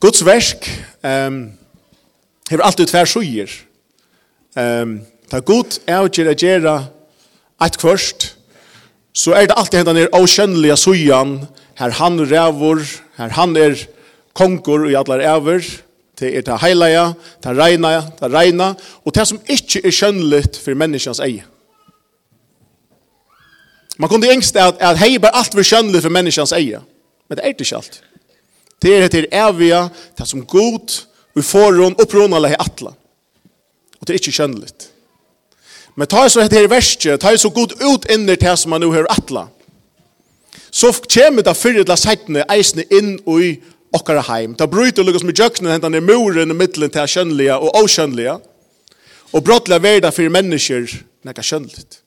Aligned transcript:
Guds 0.00 0.24
versk 0.26 0.66
um, 1.02 1.52
har 2.50 2.62
alltid 2.62 2.90
tver 2.90 3.08
suger. 3.08 3.52
Um, 4.56 5.00
ta 5.30 5.40
god 5.40 5.78
avgjera 5.88 6.34
gjera 6.36 6.76
eit 7.64 7.78
kvørst, 7.80 8.28
så 9.16 9.32
er 9.32 9.48
det 9.48 9.56
alltid 9.56 9.80
hendan 9.80 10.00
er 10.00 10.12
avkjønnelige 10.16 10.76
sujan, 10.76 11.38
her 11.80 11.94
han 11.96 12.20
rævor, 12.20 12.82
her 13.16 13.32
han 13.32 13.56
er 13.56 13.76
konger 14.36 14.90
i 14.90 14.96
allar 14.96 15.24
æver, 15.24 15.64
til 16.16 16.36
er 16.36 16.44
ta 16.44 16.56
heilaja, 16.60 17.10
ta 17.44 17.52
reina, 17.52 17.98
ta 18.18 18.28
reina, 18.32 18.74
og 19.04 19.14
ta 19.14 19.24
som 19.24 19.40
ikkje 19.48 19.84
er 19.84 19.96
kjønnligt 19.96 20.60
for 20.60 20.76
menneskans 20.76 21.20
eie. 21.24 21.44
Man 23.96 24.12
kunde 24.12 24.28
engst 24.32 24.56
at, 24.60 24.76
at 24.80 25.00
hei 25.00 25.16
bare 25.20 25.36
alt 25.40 25.56
var 25.56 25.64
kjønnligt 25.64 26.04
for 26.04 26.12
menneskans 26.12 26.52
eie, 26.56 26.80
men 27.28 27.38
det 27.38 27.44
er 27.44 27.56
det 27.56 27.64
ikke 27.64 27.80
alt. 27.80 28.00
Det 28.00 28.15
Det 28.82 28.92
er 28.92 29.06
etter 29.06 29.26
evige, 29.32 29.88
det 30.18 30.28
som 30.28 30.44
god, 30.46 31.00
vi 31.36 31.42
får 31.42 31.80
hon 31.80 31.96
opprona 32.00 32.40
lehe 32.40 32.58
atla. 32.60 32.92
Og 34.00 34.06
det 34.06 34.14
er 34.14 34.20
ikke 34.20 34.36
kjønnelig. 34.36 34.72
Men 35.96 36.08
ta 36.12 36.26
så 36.28 36.42
etter 36.44 36.68
verset, 36.68 37.20
ta 37.20 37.32
så 37.36 37.50
god 37.50 37.72
ut 37.80 38.08
inner 38.12 38.36
det 38.36 38.56
som 38.60 38.74
man 38.74 38.84
nå 38.84 38.92
har 38.92 39.08
atla. 39.12 39.46
Så 40.70 40.92
kommer 41.08 41.42
det 41.42 41.56
fyrir 41.56 41.86
til 41.88 41.96
seitene 41.96 42.44
eisene 42.52 42.84
inn 42.92 43.14
i 43.16 43.54
okkara 43.96 44.24
heim. 44.28 44.54
Ta 44.54 44.68
bryter 44.68 45.06
lukkos 45.06 45.24
med 45.24 45.38
jøkkenen, 45.38 45.72
hentan 45.72 45.96
i 45.96 46.04
muren 46.04 46.52
i 46.52 46.56
middelen 46.56 46.92
til 46.92 47.08
kjønnelige 47.08 47.56
og 47.56 47.78
åkjønnelige. 47.80 48.36
Og 49.32 49.44
brottla 49.44 49.80
verda 49.82 50.12
fyrir 50.12 50.32
mennesker, 50.32 50.84
nekka 51.24 51.44
kjønnelig. 51.44 52.02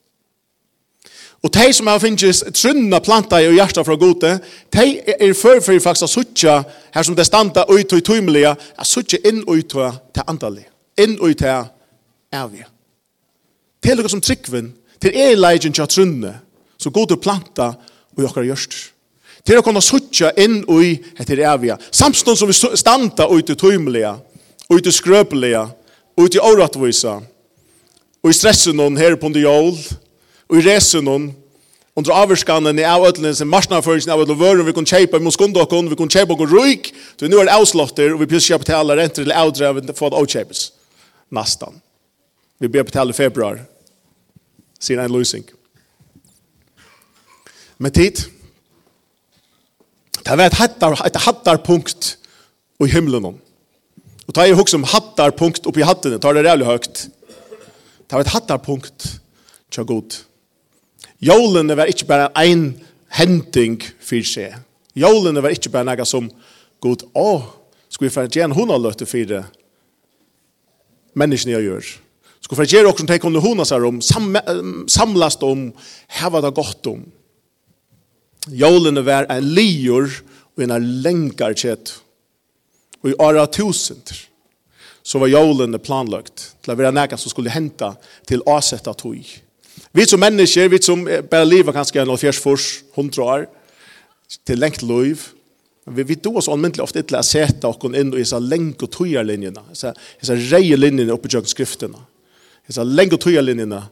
Og 1.40 1.52
de 1.54 1.72
som 1.72 1.88
har 1.88 2.00
finnes 2.02 2.42
trunna 2.52 2.98
planta 3.00 3.38
i 3.40 3.48
hjertet 3.54 3.86
fra 3.86 3.96
gode, 3.96 4.34
de 4.74 4.84
er 5.14 5.32
førfri 5.36 5.78
faktisk 5.80 6.04
å 6.04 6.12
suttje, 6.12 6.56
her 6.92 7.06
som 7.06 7.16
det 7.16 7.24
standa 7.24 7.64
ut 7.70 7.94
og 7.96 8.02
tøymelige, 8.04 8.52
å 8.52 8.84
suttje 8.84 9.22
inn 9.24 9.40
og 9.46 9.62
ut 9.62 9.72
til 9.72 10.26
andalig, 10.28 10.66
inn 11.00 11.16
og 11.16 11.32
ut 11.32 11.40
til 11.40 11.64
evig. 12.36 12.66
Det 13.80 13.92
er 13.92 13.96
noe 13.96 14.12
som 14.12 14.20
tryggven, 14.20 14.74
til 15.00 15.16
er 15.16 15.38
leidjen 15.38 15.72
til 15.72 15.88
trunne, 15.88 16.34
så 16.76 16.92
gode 16.92 17.16
planta 17.16 17.70
og 18.16 18.24
jokkar 18.26 18.44
gjørst. 18.44 18.76
Til 19.40 19.56
å 19.56 19.64
kunne 19.64 19.80
suttje 19.80 20.34
inn 20.42 20.60
og 20.68 20.84
i 20.84 20.92
til 21.24 21.40
evig. 21.40 21.72
Samstånd 21.88 22.36
som 22.36 22.50
vi 22.50 22.76
standa 22.76 23.24
ut 23.30 23.48
i 23.48 23.56
tøymelige, 23.56 24.12
ut 24.68 24.86
i 24.86 24.92
skrøpelige, 24.92 25.64
ut 26.20 26.36
i 26.36 26.44
åretvisa, 26.44 27.16
og 28.20 28.28
i 28.28 28.36
stressen 28.36 28.76
noen 28.76 29.00
her 29.00 29.16
på 29.16 29.30
under 29.30 29.40
jól, 29.40 29.72
og 30.50 30.58
i 30.58 30.64
resen 30.66 31.06
hon, 31.06 31.30
under 31.96 32.14
avvarskanen 32.16 32.78
i 32.78 32.86
av 32.86 33.04
ödlen, 33.06 33.34
sin 33.34 33.50
marsnaføringen 33.50 34.12
av 34.14 34.22
ödlen 34.24 34.38
vøren, 34.38 34.66
vi 34.66 34.74
kunne 34.74 34.88
kjeipa 34.88 35.18
i 35.18 35.24
muskundokon, 35.24 35.90
vi 35.90 35.98
kunne 35.98 36.12
kjeipa 36.12 36.34
og 36.34 36.50
ruik, 36.50 36.90
så 37.18 37.28
nu 37.28 37.38
er 37.38 37.46
det 37.48 37.54
avslåtter, 37.54 38.14
og 38.14 38.22
vi 38.22 38.28
pluss 38.30 38.48
kjeipa 38.48 38.64
betala 38.64 38.96
renter 38.98 39.26
eller 39.26 39.38
avdre, 39.38 39.72
vi 39.78 39.96
får 39.96 40.12
det 40.12 40.20
avkjeipes. 40.22 40.62
Nastan. 41.30 41.78
Vi 42.58 42.68
ber 42.68 42.84
på 42.84 43.04
i 43.08 43.16
februar, 43.16 43.60
sier 44.80 45.00
en 45.00 45.12
løsning. 45.12 45.44
Med 47.78 47.94
tid, 47.94 48.24
det 50.20 50.36
var 50.36 50.46
et 50.46 50.58
hattar, 50.58 50.98
et 51.06 51.16
hattar 51.16 51.62
punkt 51.64 52.16
i 52.80 52.90
himmelen 52.90 53.24
om. 53.32 53.38
Og 54.28 54.34
ta 54.34 54.44
i 54.46 54.52
hugg 54.54 54.72
om 54.76 54.84
hattar 54.84 55.32
punkt 55.34 55.66
oppi 55.66 55.82
hattene, 55.82 56.20
tar 56.20 56.36
det 56.36 56.44
rævlig 56.46 56.66
høyt. 56.68 57.06
Det 58.06 58.12
var 58.12 58.26
et 58.26 58.34
hattar 58.34 58.60
punkt, 58.62 59.06
tja 59.72 59.82
god. 59.82 60.29
Jólene 61.20 61.76
var 61.76 61.90
ikke 61.90 62.08
bare 62.08 62.30
en 62.40 62.72
hending 63.18 63.80
for 64.00 64.24
seg. 64.24 64.56
Jólene 64.96 65.42
var 65.44 65.54
ikke 65.54 65.72
bare 65.72 65.88
noe 65.88 66.06
som 66.08 66.30
god, 66.80 67.04
å, 67.14 67.42
skal 67.92 68.06
vi 68.06 68.12
få 68.14 68.26
gjerne 68.30 68.56
hun 68.56 68.72
har 68.72 68.80
løtt 68.80 69.04
for 69.04 69.28
det 69.28 69.42
menneskene 71.18 71.56
jeg 71.58 71.68
gjør. 71.68 71.90
Skal 72.40 72.54
vi 72.54 72.60
få 72.62 72.68
gjerne 72.70 72.92
åkken 72.94 73.10
til 73.10 73.20
kunne 73.22 73.42
hun 73.44 73.60
har 73.62 73.86
om, 73.86 74.00
sam, 74.00 74.32
samlast 74.88 75.44
om, 75.46 75.68
heva 76.20 76.40
det 76.40 76.54
godt 76.56 76.88
om. 76.94 77.04
Jólene 78.48 79.04
var 79.04 79.28
en 79.28 79.52
lior 79.52 80.08
og 80.56 80.64
en 80.64 80.88
lenkar 81.04 81.52
kjett. 81.52 81.92
Og 83.04 83.12
i 83.12 83.18
åra 83.20 83.46
tusinder 83.48 84.26
så 85.02 85.20
var 85.20 85.32
jólene 85.32 85.80
planlagt 85.80 86.50
til 86.60 86.72
å 86.72 86.76
være 86.78 86.92
noe 86.94 87.18
som 87.18 87.32
skulle 87.32 87.52
hente 87.52 87.88
til 88.28 88.44
avsetta 88.48 88.92
tog. 88.96 89.20
Vi 89.92 90.06
som 90.06 90.20
mennesker, 90.22 90.68
vi 90.70 90.78
som 90.82 91.02
bare 91.04 91.48
lever 91.48 91.74
kanskje 91.74 92.02
en 92.02 92.18
fjers 92.18 92.38
fors, 92.38 92.68
hundre 92.94 93.22
år, 93.26 93.46
til 94.46 94.58
lengt 94.58 94.82
liv, 94.86 95.24
vi 95.90 96.02
vi 96.06 96.14
do 96.14 96.36
oss 96.38 96.48
anmyndelig 96.48 96.84
ofte 96.84 97.02
til 97.02 97.18
å 97.18 97.24
sette 97.26 97.66
oss 97.66 97.80
inn 97.88 98.12
i 98.12 98.20
disse 98.20 98.38
lengt 98.38 98.82
og 98.86 98.92
tøyerlinjene, 98.94 99.64
disse 99.72 100.36
reie 100.52 100.78
linjene 100.78 101.12
oppe 101.14 101.26
i 101.26 101.34
kjøkken 101.34 101.50
skriftene, 101.50 102.02
disse 102.68 102.84
lengt 102.86 103.16
og 103.16 103.24
tøyerlinjene 103.24 103.82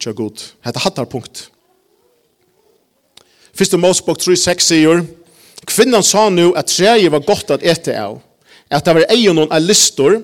kjøkken 0.00 0.20
god. 0.22 0.44
Hette 0.64 0.82
hattar 0.82 1.10
punkt. 1.10 1.46
Første 3.52 3.76
Mosebok 3.76 4.22
3.6 4.22 4.64
sier, 4.64 5.04
Kvinnan 5.68 6.02
sa 6.02 6.26
nu 6.32 6.54
at 6.58 6.72
treet 6.72 7.12
var 7.12 7.26
godt 7.26 7.52
at 7.54 7.62
ete 7.62 7.94
av, 8.00 8.16
at 8.72 8.86
det 8.86 8.94
var 8.96 9.12
egen 9.12 9.36
noen 9.36 9.52
av 9.52 9.62
listor, 9.62 10.22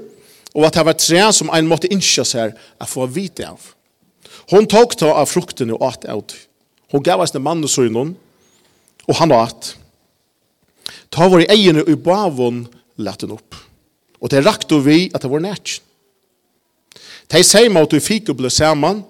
og 0.56 0.64
at 0.66 0.78
det 0.78 0.86
var 0.88 0.96
tre 0.96 1.26
som 1.36 1.52
en 1.52 1.68
måtte 1.68 1.90
innskjøs 1.92 2.32
her, 2.38 2.54
at 2.80 2.90
få 2.90 3.06
vite 3.12 3.44
av. 3.46 3.74
Hon 4.48 4.68
tok 4.68 4.96
ta 4.96 5.12
av 5.20 5.28
frukten 5.28 5.72
og 5.74 5.82
åt 5.84 6.06
av. 6.08 6.32
Hon 6.92 7.04
gav 7.04 7.20
oss 7.20 7.34
den 7.34 7.44
mannen 7.44 7.68
sønnen, 7.68 8.14
og 9.08 9.18
han 9.20 9.32
åt. 9.32 9.74
Ta 11.12 11.28
våre 11.28 11.48
egene 11.52 11.84
og 11.84 12.00
bavon 12.04 12.64
lette 12.96 13.28
opp. 13.28 13.56
Og 14.18 14.32
det 14.32 14.42
rakte 14.46 14.80
vi 14.82 15.10
at 15.12 15.22
det 15.22 15.30
var 15.30 15.44
nært. 15.44 15.78
De 17.28 17.42
sier 17.44 17.68
meg 17.68 17.86
at 17.86 17.96
vi 17.98 18.00
fikk 18.00 18.32
og 18.32 18.40
bli 18.40 18.50
sammen, 18.52 19.04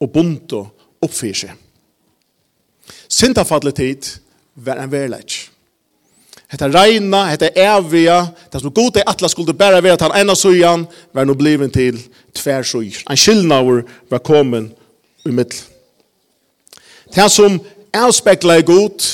og 0.00 0.12
bunte 0.14 0.62
oppfyr 1.02 1.36
seg. 1.36 1.56
Sintafallet 3.10 3.76
tid 3.76 4.06
var 4.54 4.78
en 4.80 4.92
verleik. 4.92 5.49
Hetta 6.50 6.66
reina, 6.66 7.24
hetta 7.30 7.48
eviga, 7.54 8.24
det 8.50 8.60
som 8.60 8.72
god 8.74 8.96
er 8.98 9.06
atla 9.06 9.28
skulle 9.30 9.54
bæra 9.54 9.78
vera 9.84 9.96
til 9.96 10.14
ena 10.18 10.34
sujan, 10.34 10.86
var 11.14 11.24
no 11.24 11.36
bliven 11.38 11.70
til 11.70 12.00
tvær 12.34 12.66
suj. 12.66 13.04
Ein 13.06 13.18
skilnaur 13.18 13.84
var 14.10 14.22
komin 14.26 14.72
i 15.26 15.30
middel. 15.30 15.60
Det 17.14 17.28
som 17.30 17.60
avspekla 17.94 18.58
i 18.58 18.66
god, 18.66 19.06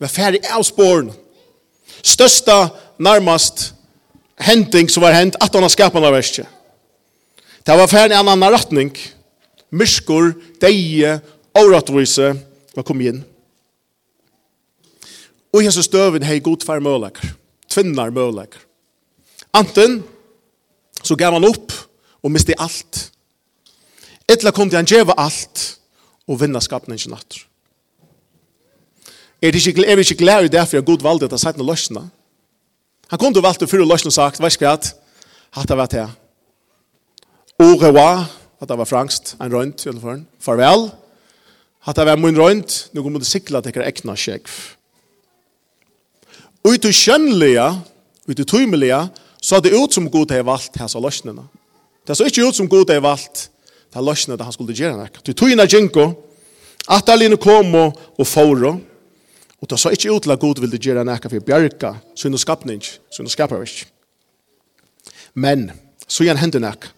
var 0.00 0.12
færdig 0.12 0.40
avsporen. 0.50 1.10
Størsta, 2.02 2.68
nærmast, 2.98 3.72
henting 4.40 4.90
som 4.90 5.02
var 5.02 5.16
hent, 5.16 5.36
at 5.40 5.54
han 5.54 5.64
har 5.64 5.72
skapan 5.72 6.04
av. 6.04 6.20
Det 6.20 7.78
var 7.80 7.86
færdig 7.86 8.14
en 8.14 8.28
annan 8.28 8.52
ratning, 8.52 8.92
myskor, 9.70 10.32
deie, 10.60 11.18
åratvise, 11.58 12.34
var 12.76 12.84
kom 12.84 13.00
inn. 13.00 13.24
Og 15.52 15.64
hese 15.64 15.82
støven 15.82 16.26
hei 16.26 16.40
god 16.44 16.62
tvær 16.64 16.82
møleker. 16.84 17.34
Tvinnar 17.68 18.12
møleker. 18.14 18.60
Anten, 19.56 20.02
så 21.02 21.16
gav 21.16 21.32
han 21.32 21.46
opp 21.48 21.72
og 22.22 22.32
miste 22.32 22.56
alt. 22.60 23.08
Etla 24.28 24.52
kom 24.52 24.68
til 24.68 24.80
han 24.80 24.88
djeva 24.88 25.16
alt 25.16 25.64
og 26.28 26.40
vinna 26.42 26.60
skapningen 26.60 27.14
natt. 27.14 27.40
Er 29.40 29.54
det 29.54 29.62
ikke, 29.62 29.86
er 29.86 29.96
det 29.96 30.04
ikke 30.04 30.24
glad 30.24 30.44
i 30.44 30.52
det 30.52 30.64
for 30.68 30.80
at 30.80 30.86
god 30.86 31.02
valgte 31.02 31.28
at 31.28 31.36
han 31.36 31.40
sagt 31.40 31.60
noe 31.60 31.70
løsene? 31.70 32.08
Han 33.08 33.20
kom 33.20 33.32
til 33.32 33.44
valgte 33.44 33.68
for 33.70 33.80
å 33.80 33.86
løsne 33.88 34.10
og 34.10 34.16
sagt, 34.16 34.42
veis 34.42 34.58
hva 34.60 34.74
at 34.76 34.90
hatt 35.56 35.70
av 35.72 35.84
at 35.86 35.94
Ore 37.58 37.74
wa, 37.74 37.78
revoir, 37.82 38.26
hatt 38.60 38.70
av 38.70 38.84
frangst, 38.86 39.32
en 39.42 39.50
rønt, 39.50 39.82
farvel. 40.38 40.90
Hatt 41.82 41.98
av 41.98 42.10
min 42.20 42.36
rønt, 42.38 42.74
nå 42.94 43.02
kommer 43.02 43.18
du 43.18 43.26
sikla 43.26 43.62
til 43.64 43.82
ekna 43.82 44.14
sjekv. 44.14 44.77
Og 46.66 46.74
i 46.74 46.92
kjønnelige, 46.92 47.68
ut 48.28 48.40
i 48.40 48.44
tøymelige, 48.44 49.00
så 49.40 49.56
er 49.56 49.64
det 49.64 49.76
ut 49.76 49.94
som 49.94 50.10
god 50.10 50.30
har 50.34 50.46
valgt 50.46 50.76
hans 50.76 50.96
av 50.98 51.04
løsningene. 51.04 51.46
Det 52.04 52.12
er 52.12 52.18
så 52.18 52.26
ikke 52.28 52.48
ut 52.48 52.56
som 52.56 52.68
god 52.68 52.90
har 52.90 53.04
valgt 53.04 53.48
det 53.94 54.04
løsnene 54.04 54.36
det 54.36 54.44
han 54.44 54.52
skulle 54.52 54.76
gjøre 54.76 54.98
nek. 54.98 55.20
Det 55.24 55.36
tøyene 55.36 55.66
gjenko, 55.68 56.10
at 56.88 57.08
alene 57.12 57.38
kom 57.40 57.74
og, 57.76 57.98
og 58.18 58.26
fåre, 58.26 58.74
og 59.58 59.66
det 59.66 59.74
er 59.74 59.82
så 59.82 59.92
ikke 59.94 60.12
ut 60.14 60.22
til 60.22 60.32
at 60.32 60.40
god 60.40 60.60
ville 60.62 60.78
gjøre 60.78 61.04
nek 61.06 61.24
for 61.26 61.44
bjerga, 61.44 61.94
sunn 62.16 62.36
og 62.36 62.42
skapning, 62.42 62.82
sunn 63.10 63.26
og 63.26 63.32
skaparvik. 63.32 63.86
Men, 65.34 65.70
så 66.06 66.24
gjør 66.24 66.38
han 66.38 66.44
hender 66.46 66.62
nek. 66.62 66.88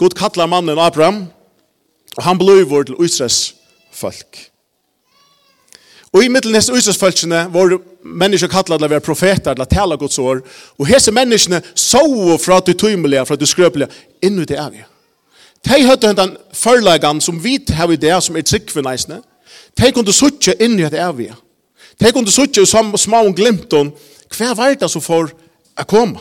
God 0.00 0.16
kattler 0.16 0.48
mannen 0.48 0.78
Abraham, 0.80 1.26
og 2.16 2.22
han 2.24 2.40
bløyver 2.40 2.88
til 2.88 3.04
Israels 3.04 3.54
folk. 3.92 4.46
Og 6.10 6.24
i 6.24 6.28
middelnes 6.28 6.70
uisesfølgene 6.70 7.44
var 7.54 7.76
mennesker 8.02 8.50
kallet 8.50 8.80
til 8.80 8.86
å 8.86 8.90
være 8.90 9.04
profeter, 9.04 9.54
til 9.54 9.62
å 9.62 9.68
tale 9.70 9.98
Guds 9.98 10.18
år. 10.18 10.40
Og 10.78 10.88
hese 10.90 11.14
menneskene 11.14 11.60
så 11.78 12.02
fra 12.42 12.58
det 12.66 12.78
tøymelige, 12.82 13.26
fra 13.26 13.38
det 13.38 13.48
skrøpelige, 13.48 13.90
inn 14.22 14.40
i 14.42 14.46
det 14.48 14.58
evige. 14.58 14.88
De 15.64 15.78
hadde 15.86 16.14
den 16.16 16.34
forleggen 16.56 17.20
som 17.20 17.38
vi 17.44 17.58
har 17.76 17.92
i 17.92 18.00
det, 18.00 18.16
som 18.24 18.36
er 18.36 18.42
tryggvinneisene. 18.42 19.20
De 19.78 19.92
kunne 19.94 20.12
suttje 20.12 20.56
inn 20.58 20.78
i 20.80 20.88
det 20.90 20.98
evige. 20.98 21.36
De 22.00 22.12
kunne 22.12 22.32
suttje 22.32 22.66
som 22.66 22.96
små 22.98 23.22
og 23.28 23.36
glimt 23.36 23.72
om 23.76 23.92
hva 24.34 24.54
var 24.56 24.74
det 24.78 24.90
som 24.90 25.04
får 25.04 25.30
å 25.78 25.86
komme. 25.86 26.18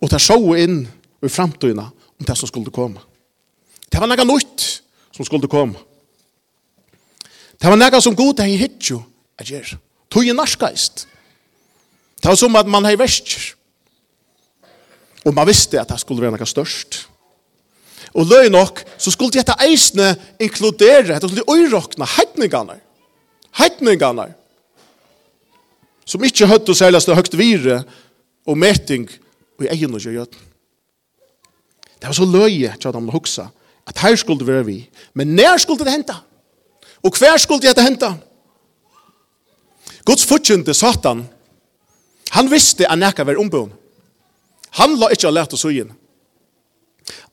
Og 0.00 0.10
de 0.10 0.18
så 0.22 0.38
inn 0.58 0.84
i 1.22 1.30
fremtiden 1.30 1.82
om 1.82 2.26
det 2.26 2.36
som 2.38 2.48
skulle 2.48 2.72
komme. 2.74 3.02
Det 3.92 4.00
var 4.00 4.08
noe 4.08 4.24
nytt 4.32 4.68
som 5.12 5.26
skulle 5.26 5.50
komme. 5.50 5.76
Det 7.62 7.70
var 7.70 7.78
nekka 7.78 8.00
som 8.02 8.16
god 8.18 8.40
hei 8.42 8.56
hitt 8.58 8.88
jo, 8.90 8.98
at 9.38 9.46
gjer. 9.46 9.76
Tog 10.10 10.26
i 10.26 10.34
narskaist. 10.34 11.04
Det 12.18 12.26
var 12.26 12.38
som 12.38 12.56
at 12.58 12.66
man 12.66 12.88
hei 12.88 12.96
vestjer. 12.98 13.52
Og 15.22 15.34
man 15.36 15.46
visste 15.46 15.78
at 15.78 15.92
det 15.92 16.00
skulle 16.02 16.24
være 16.24 16.34
nekka 16.34 16.48
størst. 16.50 17.04
Og 18.18 18.26
løy 18.26 18.50
nok, 18.50 18.82
så 18.98 19.12
skulle 19.14 19.32
dette 19.38 19.54
eisne 19.62 20.10
inkludere, 20.42 21.20
det 21.22 21.30
skulle 21.30 21.46
øyrokna 21.54 22.08
heitningarna. 22.16 22.80
Heitningarna. 23.60 24.26
Som 26.04 26.26
ikkje 26.26 26.50
høtt 26.50 26.66
å 26.66 26.76
særligast 26.76 27.08
det 27.08 27.16
høgt 27.16 27.38
vire 27.38 27.78
og 28.42 28.58
meting 28.58 29.06
og 29.60 29.70
egen 29.70 29.94
og 29.94 30.02
gjød. 30.02 30.34
Det 32.02 32.10
var 32.10 32.18
så 32.18 32.26
løye, 32.26 32.74
tja, 32.82 32.90
de 32.90 33.06
hugsa, 33.14 33.46
at 33.86 34.02
her 34.02 34.18
skulle 34.18 34.42
det 34.42 34.50
være 34.50 34.66
vi. 34.66 34.78
Men 35.14 35.36
når 35.38 35.62
skulle 35.62 35.86
det 35.86 35.94
henta? 35.94 36.18
Og 37.02 37.18
hver 37.18 37.38
skulle 37.42 37.62
dette 37.62 37.82
henta? 37.82 38.14
Guds 40.06 40.24
fortjente 40.26 40.74
Satan, 40.74 41.24
han 42.32 42.50
visste 42.50 42.86
at 42.88 42.98
nekka 42.98 43.26
var 43.26 43.38
ombøn. 43.38 43.70
Han 44.78 44.96
la 44.98 45.10
ikke 45.12 45.28
å 45.28 45.34
lete 45.34 45.58
søyen. 45.58 45.90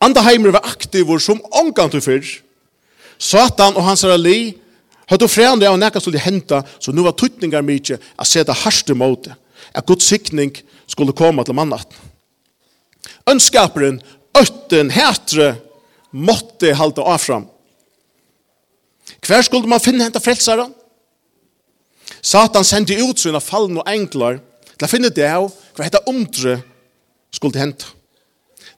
Andaheimer 0.02 0.54
var 0.56 0.68
aktivur 0.68 1.22
som 1.24 1.42
omgang 1.62 1.92
til 1.94 2.04
fyrr. 2.04 2.28
Satan 3.20 3.78
og 3.78 3.86
hans 3.86 4.04
rally 4.08 4.56
hadde 5.10 5.30
frendre 5.32 5.70
av 5.70 5.80
nekka 5.80 6.02
skulle 6.02 6.22
henta, 6.22 6.62
så 6.80 6.92
nu 6.92 7.04
var 7.06 7.16
tuttningar 7.18 7.66
mykje 7.66 8.00
a 8.18 8.28
seta 8.28 8.56
harste 8.66 8.96
måte, 8.98 9.34
at 9.74 9.86
Guds 9.88 10.10
sikning 10.10 10.54
skulle 10.90 11.16
komme 11.16 11.46
til 11.46 11.58
mannat. 11.58 11.94
Ønskaperen, 13.30 14.02
øtten, 14.38 14.92
hetre, 14.94 15.54
måtte 16.12 16.74
halte 16.76 17.06
av 17.06 17.22
fram 17.22 17.48
Hver 19.30 19.42
skulle 19.46 19.70
man 19.70 19.82
finne 19.82 20.08
henta 20.08 20.18
frelsaren? 20.20 20.72
Satan 22.22 22.66
sendte 22.66 22.98
ut 22.98 23.20
sina 23.22 23.38
fallen 23.40 23.78
og 23.78 23.86
englar 23.88 24.40
til 24.74 24.88
å 24.88 24.90
finne 24.90 25.12
det 25.14 25.28
av 25.30 25.52
hva 25.78 25.86
hette 25.86 26.02
omtre 26.10 26.56
skulle 27.30 27.62
henta. 27.62 27.86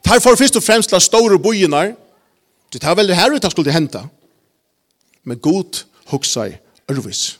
Tar 0.04 0.20
for 0.20 0.36
først 0.36 0.58
og 0.60 0.64
fremst 0.66 0.92
la 0.92 1.00
store 1.00 1.38
bojene, 1.40 1.94
det 2.72 2.82
tar 2.84 2.98
vel 2.98 3.08
det 3.08 3.16
her 3.16 3.32
ut 3.32 3.48
skulle 3.48 3.72
henta. 3.72 4.04
Men 5.24 5.40
god 5.40 5.86
hugsai 6.12 6.58
ørvis. 6.90 7.38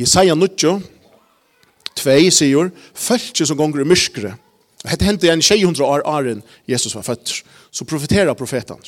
Jesaja 0.00 0.34
nutjo, 0.34 0.78
tvei 2.00 2.30
sier, 2.32 2.72
følge 2.94 3.44
som 3.44 3.60
gonger 3.60 3.84
i 3.84 3.88
myskre. 3.92 4.32
Og 4.84 4.92
hette 4.92 5.04
hentet 5.04 5.28
igjen 5.28 5.44
600 5.44 5.84
år 5.84 6.08
åren 6.08 6.42
Jesus 6.68 6.96
var 6.96 7.04
født. 7.04 7.42
Så 7.70 7.84
profeterer 7.84 8.32
profetan. 8.38 8.80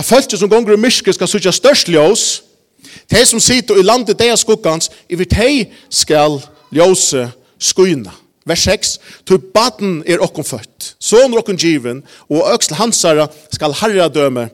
Jeg 0.00 0.06
folk 0.08 0.32
som 0.32 0.48
gonger 0.48 0.78
i 0.78 0.80
myske 0.80 1.12
skal 1.12 1.28
sutja 1.28 1.52
størst 1.52 1.90
ljós, 1.92 2.22
de 3.12 3.20
som 3.28 3.40
sitter 3.42 3.76
i 3.76 3.84
landet 3.84 4.16
deia 4.16 4.32
skuggans, 4.40 4.88
iver 5.12 5.28
de 5.28 5.66
skal 5.92 6.38
ljose 6.72 7.26
skuina. 7.60 8.14
Vers 8.48 8.64
6, 8.64 8.94
«Tu 9.28 9.36
baden 9.36 10.00
er 10.08 10.24
okkom 10.24 10.46
født, 10.48 10.94
son 10.96 11.36
okkom 11.36 11.60
given, 11.60 12.00
og 12.32 12.48
øksel 12.48 12.78
hansara 12.80 13.28
skal 13.52 13.76
harra 13.76 14.08
døme 14.08 14.48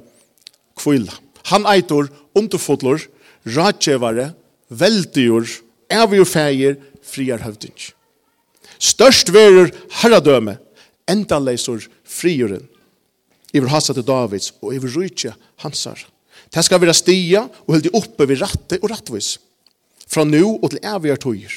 kvila. 0.83 1.15
Han 1.55 1.71
eitor, 1.71 2.11
underfodlor, 2.35 3.07
radgjevare, 3.47 4.33
veldigur, 4.69 5.47
evigur 5.87 6.27
feir, 6.27 6.81
friar 7.07 7.47
høvding. 7.47 7.93
Størst 8.83 9.31
verur 9.31 9.71
herradøme, 10.03 10.59
enda 11.07 11.39
leisur 11.39 11.87
friuren 12.03 12.67
iver 13.57 13.73
hasa 13.73 13.95
til 13.97 14.07
Davids 14.07 14.53
og 14.63 14.75
iver 14.75 14.93
rujtja 14.97 15.33
hansar. 15.65 15.99
Det 16.55 16.65
skal 16.65 16.81
være 16.81 16.95
stia 16.95 17.47
og 17.67 17.75
heldig 17.75 17.95
oppe 17.97 18.29
ved 18.29 18.43
ratte 18.43 18.79
og 18.83 18.91
rattvis. 18.91 19.37
Fra 20.07 20.25
nu 20.25 20.59
og 20.63 20.71
til 20.71 20.85
evig 20.85 21.19
tøyer. 21.21 21.57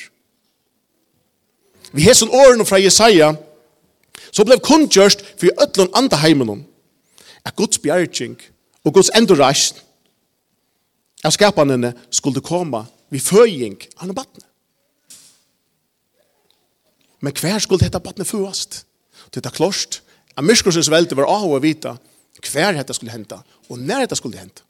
Vi 1.94 2.06
hesson 2.06 2.30
årene 2.30 2.66
fra 2.66 2.82
Jesaja, 2.82 3.34
så 4.32 4.46
blev 4.46 4.60
kunngjørst 4.60 5.24
for 5.40 5.64
ødlån 5.64 5.94
andre 5.94 6.18
heimen 6.18 6.66
at 7.46 7.56
Guds 7.56 7.80
bjergjeng 7.80 8.38
og 8.84 8.94
Guds 8.94 9.10
endurreist 9.18 9.84
av 11.24 11.34
skapanene 11.36 11.94
skulle 12.14 12.44
komme 12.46 12.86
vi 13.10 13.20
føying 13.20 13.80
av 13.98 14.14
battene. 14.14 14.46
Men 17.20 17.36
hver 17.36 17.60
skulle 17.60 17.84
dette 17.84 18.00
battene 18.00 18.28
førast? 18.28 18.84
Det 19.34 19.46
er 19.46 19.54
klart, 19.54 20.02
at 20.40 20.48
myskosens 20.48 20.88
velte 20.92 21.18
var 21.20 21.28
av 21.28 21.52
å 21.52 21.60
vite 21.60 21.98
hver 22.40 22.78
dette 22.78 22.96
skulle 22.96 23.12
hente, 23.12 23.36
og 23.68 23.80
når 23.80 24.06
dette 24.06 24.16
skulle 24.16 24.40
hente. 24.40 24.64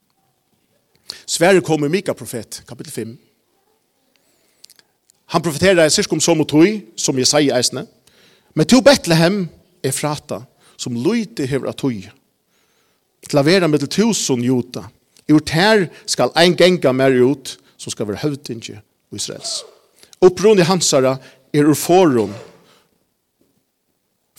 Sverre 1.30 1.62
kom 1.66 1.86
i 1.86 1.92
Mika 1.92 2.16
profet, 2.18 2.64
kapitel 2.66 2.94
5. 2.94 3.12
Han 5.30 5.46
profeterer 5.46 5.86
i 5.86 5.94
syskom 5.94 6.22
som 6.22 6.42
og 6.42 6.50
tog, 6.50 6.82
som 6.98 7.18
jeg 7.22 7.30
sier 7.30 7.54
eisne. 7.54 7.86
Men 8.58 8.66
til 8.66 8.82
Bethlehem 8.86 9.44
er 9.86 9.94
frata, 9.94 10.42
som 10.80 10.98
lydde 10.98 11.46
hever 11.50 11.70
av 11.70 11.78
tog. 11.78 12.02
Til 13.30 13.42
å 13.42 13.46
være 13.46 13.70
med 13.70 13.84
til 13.84 13.94
tusen 14.00 14.42
juta. 14.42 14.88
I 15.30 15.36
vårt 15.36 15.54
her 15.54 15.86
skal 16.10 16.34
ein 16.40 16.58
genga 16.58 16.96
mer 16.96 17.14
ut, 17.14 17.58
som 17.78 17.94
skal 17.94 18.10
være 18.10 18.24
høvdinje 18.24 18.80
og 18.82 19.22
Israels. 19.22 19.60
Opprunni 20.26 20.66
hansara 20.66 21.20
er 21.54 21.70
ur 21.70 21.78
forum 21.78 22.34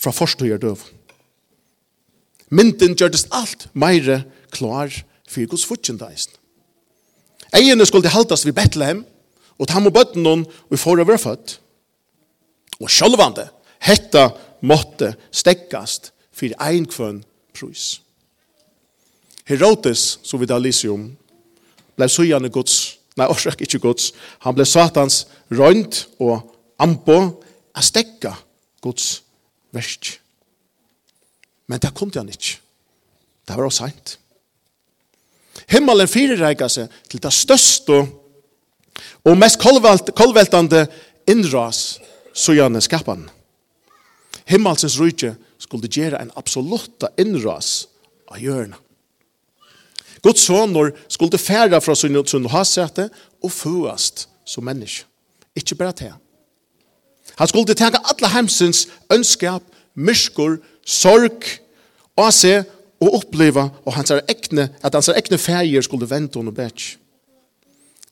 fra 0.01 0.11
forstøyer 0.11 0.59
mynden 2.51 2.97
gjørtes 2.99 3.29
alt 3.35 3.69
meire 3.73 4.25
klar 4.55 4.93
for 5.29 5.47
Guds 5.47 5.65
futjendeisen. 5.67 6.35
Eierne 7.55 7.87
skulle 7.87 8.11
haltast 8.11 8.47
vid 8.47 8.55
Bethlehem, 8.55 9.05
og 9.59 9.69
ta 9.69 9.81
med 9.83 9.93
bøtten 9.93 10.25
noen 10.25 10.47
vi 10.71 10.79
får 10.81 11.03
over 11.03 11.19
født. 11.21 11.59
Og 12.81 12.89
sjølvande, 12.89 13.49
hetta 13.83 14.31
måtte 14.65 15.13
stekkast 15.35 16.13
for 16.33 16.55
ein 16.63 16.87
kvønn 16.89 17.21
prus. 17.57 18.01
Herodes, 19.51 20.21
som 20.23 20.41
vi 20.41 20.49
da 20.49 20.61
lyser 20.63 20.95
om, 20.95 21.11
ble 21.99 22.09
søgjane 22.09 22.53
gods, 22.55 22.97
nei, 23.19 23.27
orsak 23.29 23.61
ikke 23.67 23.83
gods, 23.83 24.13
han 24.47 24.57
ble 24.57 24.65
satans 24.65 25.25
røynt 25.53 26.07
og 26.23 26.55
ampo 26.81 27.19
a 27.75 27.85
stekka 27.85 28.33
gods 28.81 29.19
versk. 29.75 30.15
Men 31.71 31.79
det 31.79 31.93
kom 31.95 32.11
han 32.15 32.31
ikke. 32.31 32.59
Det 33.47 33.57
var 33.57 33.69
også 33.69 33.87
sent. 33.87 34.17
Himmelen 35.71 36.09
fyrirreika 36.11 36.67
seg 36.71 36.91
til 37.11 37.23
det 37.23 37.33
største 37.35 38.01
og 39.27 39.37
mest 39.39 39.61
kolveltande 39.61 40.87
innras 41.31 42.01
så 42.35 42.55
gjerne 42.57 42.83
skapan. 42.83 43.29
Himmelsens 44.51 44.99
rujtje 44.99 45.35
skulle 45.63 45.91
gjøre 45.91 46.19
en 46.19 46.33
absolutta 46.39 47.13
innras 47.21 47.87
av 48.31 48.41
hjørna. 48.43 48.79
Guds 50.25 50.43
sonor 50.45 50.91
skulle 51.09 51.39
færa 51.39 51.81
fra 51.81 51.95
sin 51.95 52.17
og 52.19 52.51
hasete 52.53 53.09
og 53.43 53.53
føast 53.53 54.27
som 54.45 54.67
menneske. 54.67 55.07
Ikke 55.57 55.75
bare 55.75 55.93
til. 55.93 56.13
Han 57.39 57.49
skulle 57.49 57.75
tega 57.75 58.03
alla 58.05 58.29
heimsins 58.35 58.87
ønskap 59.13 59.63
myskor, 59.95 60.59
sorg, 60.87 61.45
og 62.17 62.33
se 62.35 62.63
og 63.01 63.15
oppleva 63.17 63.69
og 63.87 63.95
hans 63.97 64.13
er 64.13 64.21
ekne, 64.29 64.69
at 64.83 64.95
hans 64.95 65.09
er 65.09 65.19
ekne 65.21 65.39
fægir 65.39 65.85
skulle 65.85 66.11
vente 66.11 66.39
henne 66.39 66.53
bæk. 66.55 66.97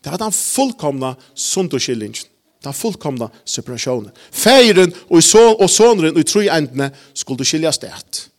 Det 0.05 0.13
var 0.13 0.19
den 0.19 0.33
fullkomna 0.33 1.15
sunderskillingen. 1.35 2.25
Den 2.65 2.75
fullkomna 2.75 3.29
separasjonen. 3.45 4.11
Fægiren 4.31 4.95
og, 5.11 5.23
son, 5.23 5.57
og 5.61 5.71
sonren 5.71 6.17
og 6.17 6.27
tru 6.27 6.41
endene 6.41 6.91
skulle 7.15 7.45
skilja 7.45 7.71
stedet. 7.73 8.31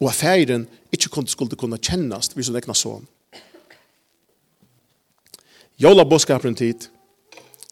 Og 0.00 0.08
at 0.08 0.14
fægiren 0.14 0.66
ikke 0.92 1.08
kunne, 1.08 1.28
skulle 1.28 1.56
kunne 1.56 1.78
kjennast 1.78 2.34
hvis 2.34 2.48
hun 2.48 2.56
ekna 2.56 2.74
son. 2.74 3.06
Jola 5.78 6.04
boskaperen 6.04 6.56
tid 6.56 6.88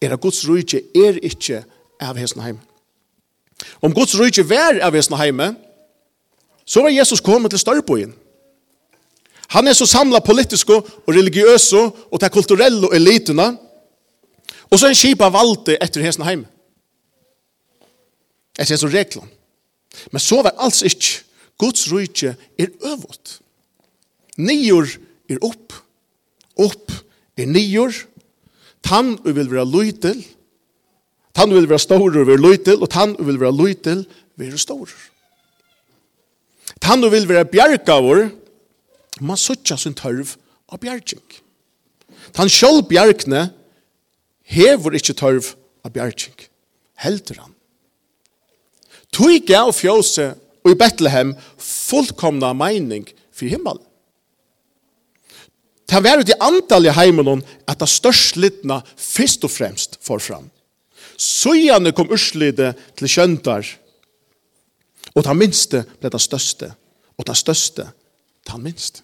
er 0.02 0.12
at 0.12 0.20
Guds 0.20 0.48
rujtje 0.48 0.80
er 0.94 1.18
ikke 1.22 1.64
av 2.00 2.16
hesten 2.16 2.42
heim. 2.42 2.58
Om 3.80 3.94
Guds 3.94 4.16
rike 4.18 4.44
vær 4.48 4.80
av 4.84 4.94
vesna 4.96 5.18
heime, 5.20 5.54
så 6.66 6.82
var 6.82 6.94
Jesus 6.94 7.22
kommet 7.24 7.54
til 7.54 7.62
Størbojen. 7.62 8.14
Han 9.54 9.68
er 9.68 9.76
så 9.78 9.86
samla 9.86 10.18
politiske 10.24 10.74
og 10.74 11.14
religiøse 11.14 11.78
og 12.10 12.20
til 12.20 12.32
kulturelle 12.34 12.90
elitene, 12.96 13.52
og 14.70 14.78
så 14.78 14.90
er 14.90 14.96
en 14.96 15.22
av 15.22 15.32
valgte 15.36 15.76
etter 15.82 16.02
hesna 16.02 16.26
heime. 16.26 16.48
Etter 18.58 18.74
hesna 18.74 18.90
reglene. 18.90 19.30
Men 20.12 20.20
så 20.20 20.42
var 20.42 20.56
alls 20.58 20.82
ikke. 20.84 21.22
Guds 21.56 21.86
rike 21.88 22.34
er 22.58 22.72
øvått. 22.84 23.38
Nior 24.36 24.88
er 25.30 25.40
opp. 25.40 25.72
Opp 26.58 26.92
er 27.38 27.46
nior. 27.48 27.94
Tann 28.84 29.14
og 29.22 29.30
vil 29.36 29.48
være 29.50 29.70
løytel. 29.70 30.20
Tann 31.36 31.52
vil 31.52 31.68
være 31.68 31.82
stor 31.82 32.00
og 32.00 32.26
være 32.28 32.40
og 32.80 32.88
tann 32.90 33.12
vil 33.20 33.36
være 33.40 33.52
lítil 33.52 34.06
vera 34.40 34.56
være 34.56 34.60
stor. 34.60 34.88
Tann 36.80 37.04
vil 37.12 37.28
være 37.28 37.44
bjergavur, 37.44 38.30
man 39.20 39.40
suttja 39.40 39.76
sin 39.76 39.96
tørv 39.96 40.36
av 40.72 40.80
bjergjeng. 40.80 41.24
Tann 42.32 42.48
sjálf 42.52 42.88
bjergne 42.88 43.50
hever 44.48 44.96
ikkje 44.96 45.18
tørv 45.20 45.52
av 45.84 45.92
bjergjeng. 45.92 46.36
Helder 47.04 47.42
han. 47.44 47.52
Tui 49.12 49.40
gav 49.44 49.74
fjose 49.76 50.32
og 50.64 50.72
i 50.72 50.78
Bethlehem 50.78 51.34
fullkomna 51.60 52.54
meining 52.56 53.06
for 53.30 53.48
himmel. 53.48 53.78
Det 55.86 56.02
var 56.02 56.18
ut 56.18 56.32
i 56.32 56.40
antallet 56.42 56.96
at 57.68 57.78
det 57.78 57.92
størst 57.92 58.40
litna 58.40 58.80
først 58.96 59.44
og 59.46 59.52
fremst 59.52 60.00
får 60.02 60.24
fram. 60.24 60.48
Søgjane 61.16 61.92
kom 61.96 62.10
urslide 62.12 62.74
til 62.96 63.08
kjøntar. 63.08 63.66
Og 65.16 65.24
ta 65.24 65.32
minste 65.32 65.84
ble 66.00 66.10
det 66.12 66.20
største. 66.20 66.70
Og 67.16 67.24
ta 67.24 67.34
største, 67.36 67.88
ta 68.44 68.58
minste. 68.60 69.02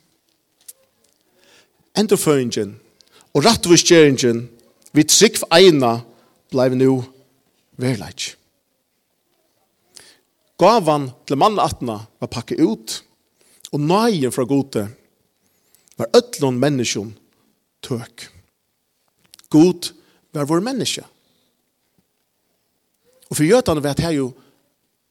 Endorføringen 1.97 2.77
og 3.33 3.45
rattvistgjeringen 3.45 4.47
vi 4.93 5.05
trygg 5.09 5.41
eina 5.53 5.99
blei 6.53 6.69
nu 6.77 7.01
verleik. 7.81 8.35
Gavan 10.61 11.09
til 11.27 11.41
mannatna 11.41 11.97
var 12.21 12.31
pakket 12.31 12.61
ut, 12.61 12.99
og 13.73 13.81
nøyen 13.81 14.33
fra 14.33 14.45
gode 14.47 14.85
var 15.97 16.13
ötlån 16.17 16.61
menneskjon 16.61 17.15
tøk. 17.83 18.29
God 19.51 19.91
var 20.33 20.47
vår 20.49 20.61
menneske. 20.65 21.05
Og 23.33 23.37
for 23.39 23.49
gjøtene 23.49 23.81
vet 23.81 24.01
jeg 24.05 24.17
jo 24.19 24.27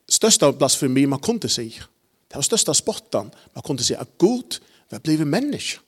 største 0.05 0.45
blasfemi 0.53 1.07
man 1.09 1.19
kunne 1.25 1.49
si. 1.49 1.71
Det 2.29 2.37
var 2.37 2.45
største 2.45 2.73
spotten 2.77 3.31
man 3.55 3.63
kunne 3.65 3.81
si 3.81 3.95
at 3.97 4.17
Gud 4.21 4.59
var 4.91 4.99
blivet 5.01 5.25
menneske. 5.27 5.79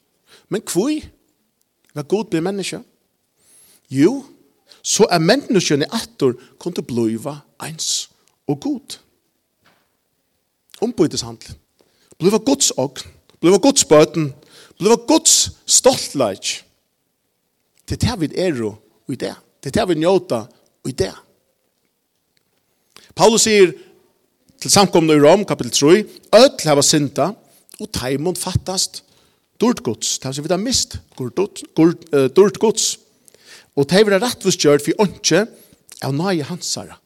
Men 0.49 0.63
hvor 0.65 0.89
var 1.93 2.03
Gud 2.09 2.23
blivet 2.25 2.43
menneske? 2.43 2.79
Jo, 3.89 4.25
så 4.81 5.05
er 5.11 5.21
menneskene 5.21 5.85
atter 5.93 6.33
kunne 6.57 6.81
blive 6.81 7.35
eins 7.61 8.09
og 8.47 8.57
Gud. 8.59 8.97
Ombyteshandel. 10.81 11.53
Blive 12.17 12.39
Guds 12.39 12.71
ogn. 12.71 13.13
Blive 13.41 13.59
Guds 13.59 13.85
bøten. 13.85 14.33
Blive 14.79 14.97
Guds 15.07 15.51
stoltleik. 15.65 16.65
Det 17.89 18.03
er 18.03 18.09
det 18.09 18.21
vi 18.21 18.35
er 18.41 18.73
i 19.09 19.15
det. 19.15 19.35
Det 19.63 19.77
er 19.77 19.85
det 19.85 19.89
vi 19.89 20.01
njóta 20.01 20.41
i 20.89 20.91
det. 20.91 21.13
Paulus 23.15 23.45
sier 23.45 23.73
til 24.61 24.71
samkomne 24.73 25.13
i 25.13 25.21
Rom, 25.21 25.43
kapitel 25.45 25.73
3, 25.73 26.03
«Øtl 26.39 26.69
hava 26.69 26.81
synda, 26.85 27.33
og 27.79 27.89
taimund 27.93 28.39
fattast 28.41 29.03
dårt 29.61 29.83
gods». 29.85 30.17
Det 30.19 30.31
vil 30.31 30.37
si 30.39 30.45
vi 30.45 30.53
har 30.53 30.61
mist 30.61 30.97
dårt 31.19 32.59
gods. 32.59 32.97
Og 33.75 33.89
det 33.89 34.01
er 34.01 34.21
rettvis 34.21 34.57
gjørt 34.57 34.85
for 34.85 35.05
åndsje 35.05 35.45
av 36.03 36.13
nøye 36.13 36.45
hansara. 36.49 36.97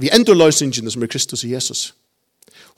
Vi 0.00 0.10
endur 0.12 0.36
løsningene 0.36 0.90
som 0.90 1.04
er 1.04 1.10
Kristus 1.12 1.44
og 1.44 1.52
Jesus. 1.52 1.82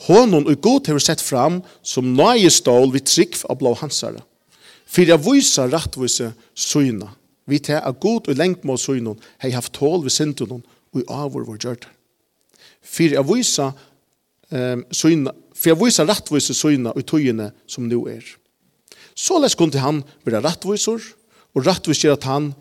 Honon 0.09 0.49
og 0.51 0.61
god 0.61 0.91
har 0.91 0.99
sett 0.99 1.23
fram 1.23 1.63
som 1.83 2.15
nøye 2.17 2.51
stål 2.51 2.91
vi 2.93 3.03
trygg 3.07 3.39
av 3.49 3.59
blå 3.63 3.75
hansare. 3.79 4.23
For 4.87 5.07
jeg 5.07 5.23
viser 5.23 5.71
rettvise 5.71 6.33
søgna. 6.55 7.15
Vi 7.47 7.59
tar 7.59 7.85
av 7.87 7.99
god 8.01 8.29
og 8.29 8.39
lengt 8.39 8.65
må 8.65 8.77
søgna 8.81 9.15
har 9.39 9.55
haft 9.55 9.75
tål 9.79 10.03
ved 10.05 10.11
synden 10.11 10.63
og 10.95 11.03
i 11.03 11.09
avur 11.11 11.45
vår 11.49 11.61
gjørt. 11.61 11.89
For 12.85 13.17
jeg 13.17 13.27
viser 13.29 13.73
um, 14.51 14.85
syna, 14.95 15.35
for 15.55 15.73
jeg 15.73 15.81
viser 15.81 16.09
rettvise 16.09 16.57
syna 16.57 16.95
i 16.97 17.05
tøyene 17.07 17.51
som 17.67 17.89
nå 17.89 18.01
er. 18.13 18.25
Så 19.15 19.39
les 19.43 19.55
kunne 19.55 19.83
han 19.83 20.03
være 20.27 20.43
rettviser, 20.45 21.03
og 21.55 21.67
rettviser 21.67 22.15
at 22.15 22.27
han 22.27 22.53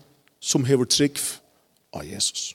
som 0.44 0.66
hever 0.68 0.86
trygg 0.86 1.18
av 1.94 2.04
Jesus. 2.06 2.52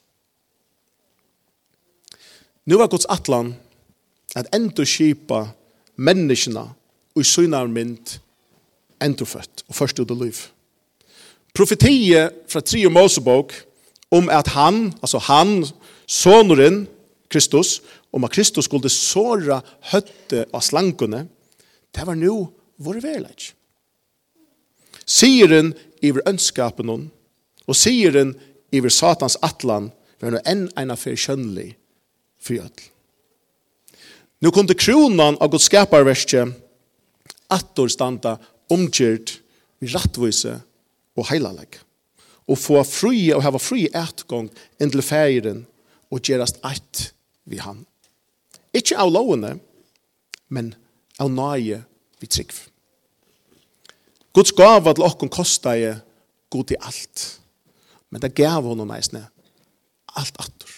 Nå 2.70 2.78
var 2.78 2.92
Guds 2.92 3.08
atlan 3.10 3.56
at 4.38 4.50
enda 4.56 4.86
kipa 4.86 5.48
menneskene 6.00 6.68
og 7.18 7.26
synar 7.26 7.68
mynd 7.72 8.20
enda 9.04 9.26
født 9.26 9.66
og 9.68 9.76
først 9.76 10.00
ut 10.00 10.12
av 10.12 10.22
liv. 10.22 10.40
Profetiet 11.56 12.44
fra 12.48 12.62
3. 12.62 12.86
Mosebok 12.94 13.56
om 14.12 14.30
at 14.34 14.52
han, 14.56 14.90
altså 15.02 15.22
han, 15.30 15.64
sonoren, 16.10 16.88
Kristus, 17.30 17.80
om 18.12 18.26
at 18.26 18.34
Kristus 18.34 18.66
skulle 18.66 18.90
såra 18.90 19.60
høtte 19.92 20.48
av 20.50 20.64
slankene, 20.66 21.28
det 21.94 22.06
var 22.06 22.18
nå 22.18 22.36
vår 22.82 23.02
verleik. 23.04 23.52
Sieren 25.10 25.74
iver 26.06 26.26
ønskapen 26.30 26.90
og 26.90 27.78
sieren 27.78 28.36
iver 28.74 28.94
satans 28.94 29.38
atlan, 29.46 29.92
var 30.20 30.34
nå 30.34 30.42
enn 30.50 30.68
en 30.78 30.94
affær 30.94 31.18
kjønnelig 31.18 31.74
for 32.42 32.58
jødel. 32.58 32.90
Nå 34.40 34.52
kom 34.56 34.68
det 34.68 34.80
kronan 34.80 35.38
av 35.42 35.52
Guds 35.52 35.68
skaparverskje, 35.68 36.46
attor 37.52 37.92
standa 37.92 38.38
omgjert, 38.72 39.40
vi 39.80 39.90
rattvise 39.92 40.60
og 41.18 41.28
heilalegg 41.32 41.80
og 42.50 42.58
få 42.58 42.82
fri 42.88 43.30
og 43.36 43.44
hava 43.46 43.62
fri 43.62 43.86
etgång 43.94 44.50
inn 44.82 44.92
til 44.92 45.06
færen 45.06 45.64
og 46.10 46.24
gjerast 46.26 46.58
eit 46.66 47.10
vi 47.50 47.62
han. 47.62 47.84
Ikkje 48.74 48.98
av 49.02 49.12
lovene, 49.14 49.56
men 50.50 50.74
av 51.22 51.30
nøye 51.34 51.84
vi 52.22 52.30
trygg. 52.30 52.54
Guds 54.34 54.54
gava 54.58 54.94
til 54.94 55.06
okkon 55.06 55.32
kosta 55.34 55.76
er 55.78 56.02
god 56.54 56.74
i 56.74 56.80
alt, 56.82 57.26
men 58.10 58.22
det 58.22 58.36
gav 58.38 58.66
honom 58.66 58.92
eisne 58.94 59.24
alt 60.18 60.38
attor. 60.42 60.72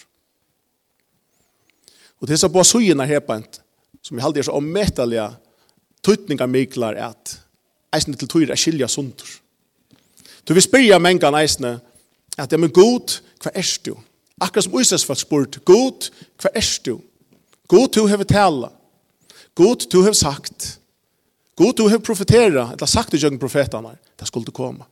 Og 2.20 2.28
det 2.28 2.36
er 2.36 2.42
så 2.44 2.52
på 2.52 2.64
sujina 2.64 3.06
herpant, 3.08 3.60
som 4.02 4.18
jeg 4.18 4.24
halde 4.24 4.42
er 4.42 4.46
så 4.46 4.56
ommetallige 4.58 5.28
tøytninger 6.04 6.48
miklar 6.50 6.98
at 7.00 7.36
eisne 7.94 8.16
til 8.18 8.30
tøyre 8.30 8.54
er 8.54 8.60
skilja 8.60 8.88
sundur. 8.90 9.41
Du 10.48 10.54
vil 10.54 10.64
spyrja 10.64 10.98
mengan 10.98 11.34
neisne, 11.36 11.76
at 12.38 12.52
ja, 12.52 12.58
men 12.58 12.72
god, 12.72 13.18
hva 13.42 13.52
er 13.54 13.68
du? 13.84 13.94
Akkurat 14.42 14.66
som 14.66 14.74
Uysas 14.74 15.04
folk 15.06 15.20
spurt, 15.20 15.58
god, 15.68 16.08
hva 16.42 16.50
er 16.54 16.70
du? 16.86 16.96
God, 17.70 17.92
du 17.94 18.06
hever 18.10 18.26
tala. 18.28 18.72
God, 19.54 19.86
du 19.92 20.00
hever 20.02 20.16
sagt. 20.18 20.78
God, 21.56 21.76
du 21.76 21.86
hever 21.88 22.02
profetera, 22.02 22.70
eller 22.72 22.90
sagt 22.90 23.14
i 23.14 23.20
jøgn 23.20 23.38
profetene, 23.38 23.94
det 24.18 24.28
skulle 24.28 24.48
du 24.48 24.54
komme. 24.56 24.88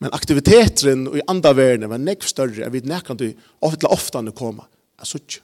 Men 0.00 0.14
aktiviteten 0.16 1.08
i 1.16 1.24
andre 1.28 1.52
verden 1.56 1.90
var 1.90 2.00
nekv 2.00 2.28
større, 2.28 2.62
jeg 2.62 2.72
vet 2.72 2.88
nekkan 2.88 3.18
du, 3.20 3.30
ofte 3.60 3.88
ofte 3.88 4.20
han 4.20 4.32
koma. 4.32 4.64
Jeg 5.00 5.10
så 5.10 5.20
ikke. 5.20 5.42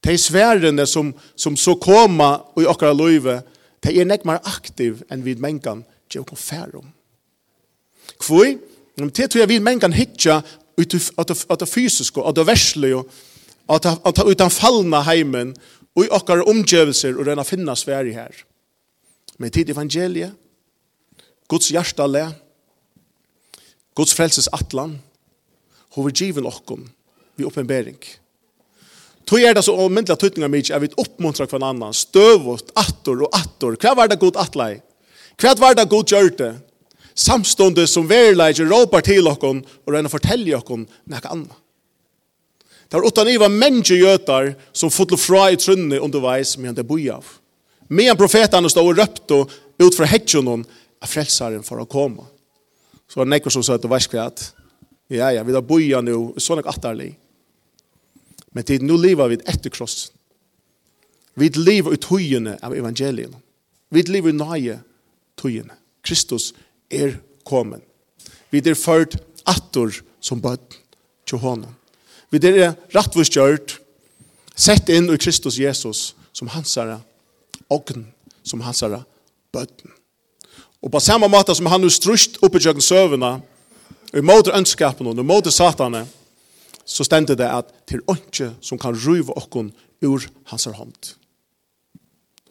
De 0.00 0.16
sværene 0.16 0.86
som, 0.88 1.12
som 1.36 1.56
så 1.60 1.74
koma 1.80 2.38
i 2.60 2.68
okkara 2.68 2.96
løyve, 2.96 3.40
de 3.84 3.92
er 3.96 4.08
nekv 4.08 4.28
mer 4.28 4.40
aktiv 4.48 5.04
enn 5.12 5.24
vid 5.24 5.40
mengan, 5.40 5.84
det 6.08 6.18
er 6.18 6.22
jo 6.22 6.28
noe 6.28 6.40
færre 6.40 6.80
om. 6.80 6.88
Kvoi, 8.18 8.58
det 8.96 9.30
tror 9.30 9.42
jeg 9.42 9.48
vi 9.48 9.60
menn 9.62 9.80
kan 9.80 9.94
hitja 9.94 10.40
ut 10.80 10.96
av 11.16 11.58
det 11.58 11.68
fysiske, 11.68 12.20
av 12.20 12.34
det 12.34 12.46
verslige, 12.48 13.02
av 13.70 14.26
utan 14.26 14.50
fallna 14.50 15.02
heimen, 15.06 15.54
og 15.96 16.06
i 16.06 16.12
okkar 16.14 16.44
omgjøvelser, 16.48 17.16
og 17.18 17.26
rena 17.26 17.44
finna 17.46 17.74
sverige 17.76 18.14
her. 18.14 18.44
Men 19.38 19.50
tid 19.50 19.70
evangeliet, 19.72 20.32
Guds 21.50 21.70
hjärta 21.72 22.06
lä, 22.06 22.28
Guds 23.96 24.14
frelses 24.14 24.48
atlan, 24.52 24.98
hover 25.96 26.10
given 26.14 26.46
okkom, 26.46 26.84
vi 27.36 27.44
oppenbering. 27.44 27.98
Tog 29.26 29.42
er 29.42 29.54
det 29.54 29.64
så 29.66 29.74
omyndelig 29.78 30.14
at 30.14 30.22
tøytninga 30.22 30.48
mig 30.50 30.70
er 30.70 30.80
vi 30.82 30.90
oppmuntrar 30.98 31.46
kvann 31.50 31.66
annan, 31.66 31.94
støvot, 31.94 32.72
attor 32.78 33.26
og 33.26 33.34
attor. 33.36 33.76
Hva 33.78 33.94
var 33.98 34.10
det 34.10 34.18
god 34.18 34.38
atlai? 34.42 34.80
Hva 35.38 35.54
var 35.58 35.76
det 35.78 35.88
god 35.90 36.10
gjørte? 36.10 36.48
samstående 37.20 37.86
som 37.90 38.08
verleidje 38.08 38.64
råpar 38.68 39.04
til 39.04 39.28
okkon 39.28 39.60
og 39.62 39.92
røyna 39.92 40.10
fortelje 40.12 40.56
okkon 40.56 40.86
nekka 41.10 41.34
anna. 41.34 41.56
Det 42.90 42.98
var 42.98 43.06
utan 43.06 43.28
iva 43.30 43.46
menneske 43.52 43.94
gjøtar 44.00 44.54
som 44.74 44.90
fotlo 44.90 45.18
fra 45.20 45.44
i 45.52 45.58
trunni 45.60 46.00
underveis 46.02 46.56
medan 46.58 46.80
det 46.80 46.86
boi 46.88 47.04
av. 47.12 47.26
Medan 47.90 48.18
profetene 48.18 48.70
stod 48.70 48.88
og 48.90 48.98
røpte 48.98 49.44
ut 49.80 49.96
fra 49.96 50.08
hedjonon 50.10 50.64
av 51.00 51.10
frelsaren 51.10 51.62
for 51.66 51.82
å 51.82 51.88
komme. 51.90 52.26
Så 53.06 53.20
var 53.20 53.28
det 53.28 53.36
nekker 53.36 53.54
som 53.54 53.62
sa 53.66 53.76
at 53.76 53.84
det 53.84 53.90
var 53.90 54.02
skvært. 54.02 54.42
Ja, 55.10 55.30
ja, 55.34 55.42
vi 55.46 55.54
da 55.54 55.62
boi 55.62 55.88
av 55.94 56.04
nu, 56.06 56.32
sånn 56.38 56.62
ek 56.62 56.70
atterlig. 56.70 57.12
Men 58.54 58.66
tid 58.66 58.82
nu 58.86 58.96
lever 58.98 59.30
vi 59.32 59.38
etter 59.50 59.70
kross. 59.74 60.10
Vi 61.38 61.50
lever 61.54 61.94
ut 61.94 62.10
høyene 62.10 62.56
av 62.62 62.74
evangelien. 62.74 63.34
Vi 63.90 64.02
lever 64.06 64.34
i 64.34 64.38
nøye 64.38 64.80
tøyene. 65.38 65.76
Kristus 66.06 66.50
er 66.90 67.16
kommet. 67.46 67.82
Vi 68.50 68.62
er 68.64 68.74
ført 68.74 69.16
atter 69.48 70.02
som 70.20 70.40
bøtt 70.42 70.78
til 71.26 71.38
honom. 71.38 71.74
Vi 72.30 72.38
er 72.46 72.74
rattvist 72.94 73.34
gjørt, 73.34 73.78
sett 74.54 74.90
inn 74.92 75.08
i 75.10 75.18
Kristus 75.18 75.58
Jesus 75.58 76.14
som 76.32 76.50
hansara 76.52 77.00
ogn, 77.70 78.06
som 78.42 78.62
hansara 78.62 79.02
bøtten. 79.54 79.90
Og 80.80 80.92
på 80.92 81.00
samme 81.00 81.28
måte 81.28 81.54
som 81.54 81.68
han 81.68 81.82
nu 81.82 81.90
strust 81.92 82.38
oppe 82.42 82.58
i 82.58 82.64
jøkken 82.64 82.84
søvende, 82.84 83.40
og 84.10 84.26
måte 84.26 84.54
ønskapen 84.56 85.06
og 85.06 85.24
måte 85.26 85.52
satane, 85.54 86.06
så 86.84 87.04
stendte 87.06 87.36
det 87.38 87.46
at 87.46 87.68
til 87.86 88.02
ånke 88.10 88.54
som 88.60 88.78
kan 88.78 88.96
ruve 88.96 89.34
okkon 89.36 89.70
ur 90.02 90.24
hans 90.50 90.64
hånd. 90.64 91.14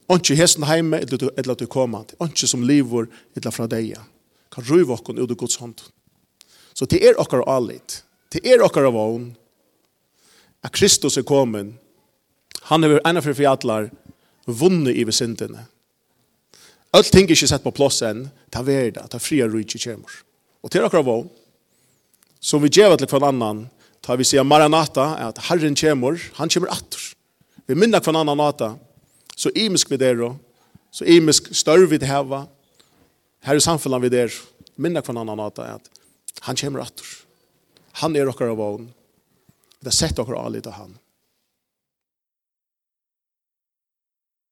Ånke 0.09 0.35
hesten 0.35 0.63
heime, 0.65 1.01
eller 1.37 1.55
du 1.55 1.67
koma, 1.67 2.05
ånke 2.19 2.47
som 2.47 2.63
livor, 2.63 3.09
eller 3.35 3.51
fra 3.51 3.67
deia 3.67 4.01
kan 4.53 4.65
røyve 4.65 4.95
okkon 4.95 5.19
ut 5.21 5.29
av 5.29 5.37
Guds 5.37 5.59
hånd. 5.61 5.81
Så 6.73 6.87
det 6.89 7.01
er 7.05 7.19
okkar 7.19 7.45
alit, 7.49 8.01
det 8.33 8.43
er 8.47 8.63
okkar 8.63 8.87
av 8.89 8.97
ån, 8.97 9.31
at 10.63 10.75
Kristus 10.75 11.17
er 11.17 11.27
kommet, 11.27 11.75
han 12.69 12.83
er 12.83 12.99
ena 13.07 13.21
for 13.23 13.37
fjallar, 13.37 13.89
vunnet 14.45 14.97
i 14.97 15.05
vesintene. 15.07 15.65
Alt 16.95 17.11
ting 17.13 17.27
er 17.27 17.35
ikke 17.35 17.49
sett 17.51 17.65
på 17.65 17.73
plass 17.75 18.01
enn, 18.05 18.27
ta 18.49 18.63
verda, 18.65 19.05
ta 19.09 19.19
fria 19.21 19.47
rujtje 19.47 19.81
kjemur. 19.81 20.13
Og 20.65 20.73
til 20.73 20.85
okkar 20.85 21.03
av 21.03 21.11
ån, 21.13 21.29
som 22.39 22.63
vi 22.63 22.71
djeva 22.71 22.97
til 22.97 23.09
hver 23.11 23.27
annan, 23.29 23.67
ta 24.01 24.15
vi 24.17 24.25
sier 24.27 24.45
Maranata, 24.47 25.11
at 25.29 25.41
Herren 25.49 25.77
kjemur, 25.77 26.17
han 26.39 26.49
kjemur 26.49 26.71
attur. 26.73 27.11
Vi 27.69 27.77
minna 27.77 28.01
hver 28.01 28.17
annan 28.17 28.39
nata, 28.39 28.73
så 29.37 29.51
imisk 29.55 29.91
vi 29.91 29.99
der, 30.01 30.23
så 30.91 31.05
imisk 31.05 31.51
større 31.55 31.87
vi 31.91 31.99
det 32.01 32.09
heva, 32.09 32.47
Her 33.45 33.55
i 33.55 33.63
samfunnet 33.63 34.03
vi 34.03 34.11
der, 34.13 34.33
minna 34.75 35.01
hver 35.01 35.17
annan 35.17 35.39
at 35.39 35.59
at 35.59 35.89
han 36.41 36.55
kommer 36.55 36.79
atter. 36.83 37.05
Han 38.01 38.15
er 38.15 38.27
och 38.29 38.41
av 38.41 38.57
vågen. 38.57 38.91
Det 39.79 39.87
er 39.91 39.95
sett 39.95 40.19
allt 40.19 40.67
av 40.67 40.73
han. 40.73 40.97